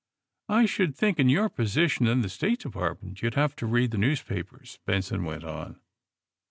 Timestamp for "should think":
0.65-1.19